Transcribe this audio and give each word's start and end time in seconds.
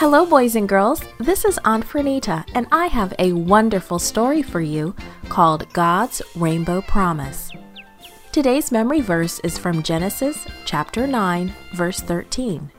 Hello, 0.00 0.24
boys 0.24 0.56
and 0.56 0.66
girls. 0.66 1.02
This 1.18 1.44
is 1.44 1.58
Aunt 1.62 1.84
Fernita, 1.84 2.48
and 2.54 2.66
I 2.72 2.86
have 2.86 3.12
a 3.18 3.34
wonderful 3.34 3.98
story 3.98 4.40
for 4.40 4.62
you 4.62 4.94
called 5.28 5.70
God's 5.74 6.22
Rainbow 6.34 6.80
Promise. 6.80 7.52
Today's 8.32 8.72
memory 8.72 9.02
verse 9.02 9.40
is 9.40 9.58
from 9.58 9.82
Genesis 9.82 10.46
chapter 10.64 11.06
9, 11.06 11.52
verse 11.74 12.00
13. 12.00 12.70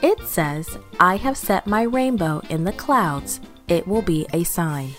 It 0.00 0.18
says, 0.20 0.78
I 0.98 1.18
have 1.18 1.36
set 1.36 1.66
my 1.66 1.82
rainbow 1.82 2.40
in 2.48 2.64
the 2.64 2.72
clouds, 2.72 3.42
it 3.68 3.86
will 3.86 4.00
be 4.00 4.24
a 4.32 4.42
sign. 4.42 4.92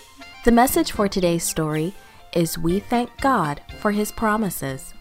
The 0.46 0.52
message 0.52 0.92
for 0.92 1.08
today's 1.08 1.44
story 1.44 1.96
is 2.34 2.56
We 2.56 2.82
thank 2.82 3.20
God 3.20 3.62
for 3.80 3.94
His 3.94 4.12
promises. 4.12 4.94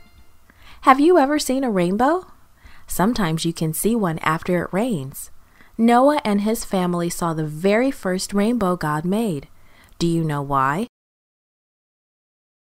Have 0.81 1.01
you 1.01 1.19
ever 1.19 1.39
seen 1.39 1.65
a 1.65 1.71
rainbow? 1.71 2.29
Sometimes 2.87 3.45
you 3.45 3.53
can 3.53 3.75
see 3.75 3.95
one 3.95 4.19
after 4.21 4.65
it 4.65 4.73
rains. 4.73 5.32
Noah 5.83 6.21
and 6.25 6.43
his 6.43 6.65
family 6.65 7.11
saw 7.11 7.35
the 7.35 7.45
very 7.45 7.91
first 7.91 8.33
rainbow 8.33 8.77
God 8.77 9.05
made. 9.05 9.49
Do 9.99 10.07
you 10.07 10.23
know 10.23 10.41
why? 10.41 10.87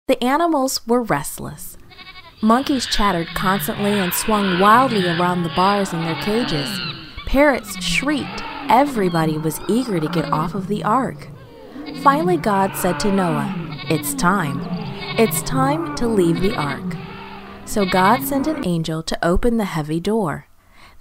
The 0.09 0.25
animals 0.25 0.87
were 0.87 1.03
restless. 1.03 1.77
Monkeys 2.41 2.87
chattered 2.87 3.27
constantly 3.35 3.91
and 3.91 4.15
swung 4.15 4.59
wildly 4.59 5.07
around 5.07 5.43
the 5.43 5.53
bars 5.55 5.93
in 5.93 6.01
their 6.01 6.19
cages. 6.23 6.81
Parrots 7.27 7.79
shrieked. 7.85 8.43
Everybody 8.71 9.37
was 9.37 9.61
eager 9.69 10.01
to 10.01 10.09
get 10.09 10.33
off 10.33 10.55
of 10.55 10.69
the 10.69 10.83
ark. 10.83 11.29
Finally, 12.03 12.39
God 12.39 12.75
said 12.75 12.99
to 13.01 13.13
Noah, 13.13 13.55
It's 13.91 14.15
time. 14.15 14.63
It's 15.19 15.43
time 15.43 15.95
to 15.97 16.09
leave 16.09 16.41
the 16.41 16.57
ark. 16.57 16.97
So 17.67 17.85
God 17.85 18.23
sent 18.23 18.47
an 18.47 18.67
angel 18.67 19.03
to 19.03 19.19
open 19.23 19.59
the 19.59 19.67
heavy 19.67 20.01
door. 20.01 20.49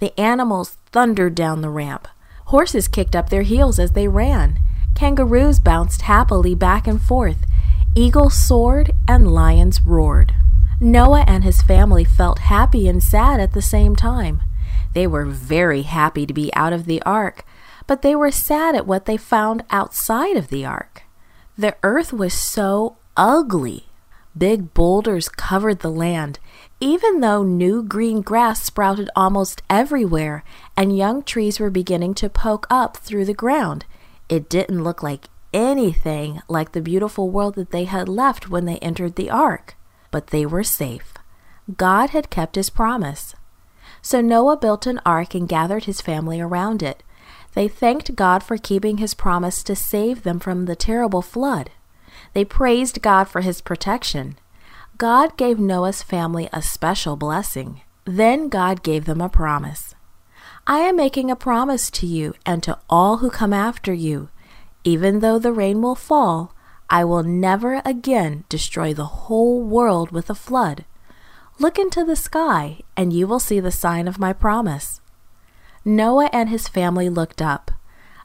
The 0.04 0.20
animals 0.20 0.76
thundered 0.92 1.34
down 1.34 1.62
the 1.62 1.70
ramp. 1.70 2.08
Horses 2.48 2.88
kicked 2.88 3.16
up 3.16 3.30
their 3.30 3.40
heels 3.40 3.78
as 3.78 3.92
they 3.92 4.06
ran. 4.06 4.58
Kangaroos 4.94 5.58
bounced 5.58 6.02
happily 6.02 6.54
back 6.54 6.86
and 6.86 7.00
forth. 7.00 7.46
Eagles 7.94 8.34
soared 8.34 8.90
and 9.08 9.32
lions 9.32 9.80
roared. 9.86 10.34
Noah 10.78 11.24
and 11.26 11.42
his 11.42 11.62
family 11.62 12.04
felt 12.04 12.40
happy 12.40 12.86
and 12.86 13.02
sad 13.02 13.40
at 13.40 13.54
the 13.54 13.62
same 13.62 13.96
time. 13.96 14.42
They 14.92 15.06
were 15.06 15.24
very 15.24 15.84
happy 15.84 16.26
to 16.26 16.34
be 16.34 16.52
out 16.52 16.74
of 16.74 16.84
the 16.84 17.00
ark, 17.04 17.46
but 17.86 18.02
they 18.02 18.14
were 18.14 18.30
sad 18.30 18.74
at 18.74 18.86
what 18.86 19.06
they 19.06 19.16
found 19.16 19.64
outside 19.70 20.36
of 20.36 20.48
the 20.48 20.66
ark. 20.66 21.04
The 21.56 21.76
earth 21.82 22.12
was 22.12 22.34
so 22.34 22.98
ugly. 23.16 23.86
Big 24.36 24.74
boulders 24.74 25.28
covered 25.28 25.78
the 25.80 25.90
land, 25.90 26.40
even 26.80 27.20
though 27.20 27.44
new 27.44 27.82
green 27.82 28.20
grass 28.20 28.62
sprouted 28.62 29.08
almost 29.14 29.62
everywhere 29.70 30.42
and 30.76 30.96
young 30.96 31.22
trees 31.22 31.60
were 31.60 31.70
beginning 31.70 32.14
to 32.14 32.28
poke 32.28 32.66
up 32.68 32.96
through 32.96 33.24
the 33.24 33.32
ground. 33.34 33.84
It 34.28 34.48
didn't 34.48 34.82
look 34.82 35.02
like 35.02 35.28
anything 35.52 36.40
like 36.48 36.72
the 36.72 36.82
beautiful 36.82 37.30
world 37.30 37.54
that 37.54 37.70
they 37.70 37.84
had 37.84 38.08
left 38.08 38.50
when 38.50 38.64
they 38.64 38.78
entered 38.78 39.14
the 39.14 39.30
ark. 39.30 39.76
But 40.10 40.28
they 40.28 40.44
were 40.44 40.64
safe. 40.64 41.14
God 41.76 42.10
had 42.10 42.28
kept 42.28 42.56
his 42.56 42.70
promise. 42.70 43.34
So 44.02 44.20
Noah 44.20 44.56
built 44.56 44.86
an 44.86 45.00
ark 45.06 45.34
and 45.34 45.48
gathered 45.48 45.84
his 45.84 46.00
family 46.00 46.40
around 46.40 46.82
it. 46.82 47.02
They 47.54 47.68
thanked 47.68 48.16
God 48.16 48.42
for 48.42 48.58
keeping 48.58 48.98
his 48.98 49.14
promise 49.14 49.62
to 49.62 49.76
save 49.76 50.24
them 50.24 50.40
from 50.40 50.64
the 50.64 50.76
terrible 50.76 51.22
flood. 51.22 51.70
They 52.32 52.44
praised 52.44 53.02
God 53.02 53.24
for 53.24 53.40
his 53.40 53.60
protection. 53.60 54.36
God 54.98 55.36
gave 55.36 55.58
Noah's 55.58 56.02
family 56.02 56.48
a 56.52 56.62
special 56.62 57.16
blessing. 57.16 57.82
Then 58.04 58.48
God 58.48 58.82
gave 58.82 59.06
them 59.06 59.20
a 59.20 59.28
promise. 59.28 59.94
I 60.66 60.78
am 60.78 60.96
making 60.96 61.30
a 61.30 61.36
promise 61.36 61.90
to 61.90 62.06
you 62.06 62.34
and 62.46 62.62
to 62.62 62.78
all 62.88 63.18
who 63.18 63.30
come 63.30 63.52
after 63.52 63.92
you. 63.92 64.30
Even 64.82 65.20
though 65.20 65.38
the 65.38 65.52
rain 65.52 65.82
will 65.82 65.94
fall, 65.94 66.54
I 66.88 67.04
will 67.04 67.22
never 67.22 67.82
again 67.84 68.44
destroy 68.48 68.94
the 68.94 69.04
whole 69.04 69.62
world 69.62 70.10
with 70.10 70.30
a 70.30 70.34
flood. 70.34 70.84
Look 71.58 71.78
into 71.78 72.04
the 72.04 72.16
sky, 72.16 72.80
and 72.96 73.12
you 73.12 73.26
will 73.26 73.40
see 73.40 73.60
the 73.60 73.70
sign 73.70 74.08
of 74.08 74.18
my 74.18 74.32
promise. 74.32 75.00
Noah 75.84 76.30
and 76.32 76.48
his 76.48 76.68
family 76.68 77.08
looked 77.08 77.42
up. 77.42 77.70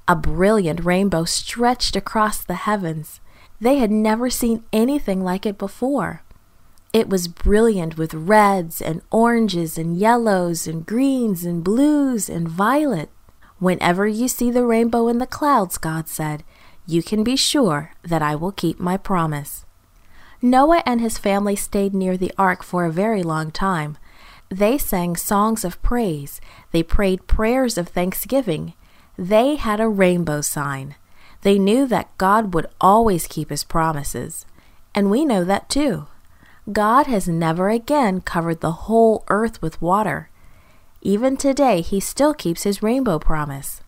A 0.10 0.16
brilliant 0.16 0.84
rainbow 0.84 1.24
stretched 1.24 1.96
across 1.96 2.44
the 2.44 2.56
heavens. 2.56 3.22
They 3.62 3.78
had 3.78 3.92
never 3.92 4.32
seen 4.32 4.64
anything 4.74 5.24
like 5.24 5.46
it 5.46 5.60
before. 5.60 6.24
It 6.92 7.08
was 7.08 7.28
brilliant 7.28 7.96
with 7.96 8.16
reds 8.16 8.82
and 8.82 9.04
oranges 9.12 9.78
and 9.78 9.96
yellows 9.96 10.66
and 10.66 10.84
greens 10.84 11.46
and 11.46 11.64
blues 11.64 12.28
and 12.28 12.50
violet. 12.50 13.12
Whenever 13.60 14.08
you 14.08 14.28
see 14.28 14.50
the 14.50 14.66
rainbow 14.66 15.10
in 15.10 15.20
the 15.20 15.28
clouds, 15.28 15.78
God 15.78 16.10
said, 16.10 16.44
you 16.88 17.04
can 17.04 17.24
be 17.24 17.36
sure 17.36 17.92
that 18.02 18.24
I 18.24 18.34
will 18.34 18.52
keep 18.52 18.80
my 18.80 18.98
promise. 18.98 19.64
Noah 20.42 20.82
and 20.88 21.02
his 21.02 21.20
family 21.20 21.56
stayed 21.56 21.94
near 21.94 22.18
the 22.18 22.34
ark 22.36 22.64
for 22.64 22.86
a 22.86 22.92
very 22.92 23.22
long 23.22 23.52
time. 23.52 23.96
They 24.50 24.80
sang 24.80 25.16
songs 25.16 25.64
of 25.64 25.80
praise. 25.84 26.42
They 26.72 26.82
prayed 26.82 27.28
prayers 27.28 27.78
of 27.78 27.90
thanksgiving. 27.90 28.74
They 29.20 29.56
had 29.56 29.82
a 29.82 29.90
rainbow 29.90 30.40
sign. 30.40 30.96
They 31.42 31.60
knew 31.60 31.86
that 31.88 32.18
God 32.18 32.54
would 32.54 32.68
always 32.80 33.28
keep 33.28 33.50
his 33.50 33.66
promises. 33.66 34.46
And 34.96 35.12
we 35.12 35.26
know 35.26 35.44
that 35.44 35.68
too. 35.68 36.08
God 36.72 37.06
has 37.08 37.28
never 37.28 37.70
again 37.70 38.22
covered 38.22 38.62
the 38.62 38.88
whole 38.88 39.26
earth 39.28 39.62
with 39.62 39.82
water. 39.82 40.30
Even 41.02 41.36
today, 41.36 41.82
he 41.82 42.00
still 42.00 42.34
keeps 42.34 42.64
his 42.64 42.82
rainbow 42.82 43.20
promise. 43.20 43.82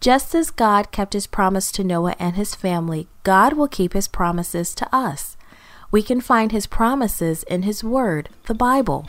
Just 0.00 0.36
as 0.36 0.52
God 0.52 0.92
kept 0.92 1.14
his 1.14 1.26
promise 1.26 1.72
to 1.72 1.82
Noah 1.82 2.14
and 2.20 2.36
his 2.36 2.54
family, 2.54 3.08
God 3.24 3.54
will 3.54 3.66
keep 3.66 3.92
his 3.92 4.06
promises 4.06 4.72
to 4.76 4.88
us. 4.94 5.36
We 5.90 6.00
can 6.00 6.20
find 6.20 6.52
his 6.52 6.68
promises 6.68 7.42
in 7.42 7.62
his 7.62 7.82
word, 7.82 8.28
the 8.44 8.54
Bible, 8.54 9.08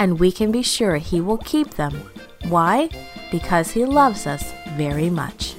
and 0.00 0.18
we 0.18 0.32
can 0.32 0.50
be 0.50 0.62
sure 0.62 0.96
he 0.96 1.20
will 1.20 1.38
keep 1.38 1.74
them. 1.74 2.10
Why? 2.48 2.88
Because 3.30 3.70
he 3.70 3.84
loves 3.84 4.26
us 4.26 4.52
very 4.76 5.10
much. 5.10 5.54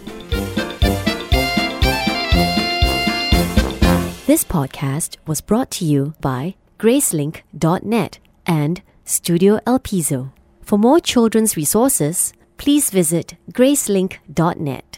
This 4.25 4.43
podcast 4.43 5.17
was 5.27 5.41
brought 5.41 5.71
to 5.71 5.85
you 5.85 6.13
by 6.21 6.55
Gracelink.net 6.79 8.19
and 8.45 8.81
Studio 9.03 9.59
El 9.67 9.79
Piso. 9.79 10.31
For 10.61 10.77
more 10.77 10.99
children's 10.99 11.57
resources, 11.57 12.33
please 12.57 12.89
visit 12.89 13.35
Gracelink.net. 13.51 14.90